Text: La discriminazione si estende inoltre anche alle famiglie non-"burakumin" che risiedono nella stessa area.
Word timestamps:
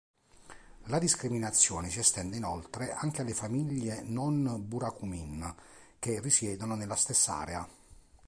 La 0.85 0.97
discriminazione 0.97 1.91
si 1.91 1.99
estende 1.99 2.35
inoltre 2.35 2.91
anche 2.91 3.21
alle 3.21 3.35
famiglie 3.35 4.01
non-"burakumin" 4.01 5.53
che 5.99 6.19
risiedono 6.19 6.73
nella 6.73 6.95
stessa 6.95 7.35
area. 7.35 7.69